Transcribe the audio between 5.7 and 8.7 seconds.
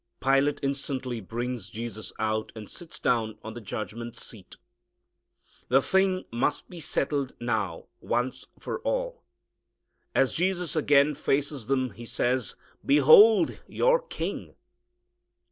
thing must be settled now once